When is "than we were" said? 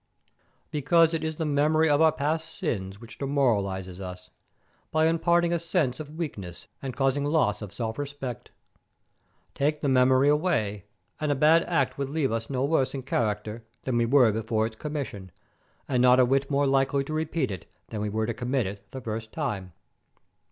13.83-14.31, 17.89-18.25